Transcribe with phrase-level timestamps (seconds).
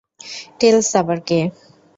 [0.59, 1.39] Tales আবার কে?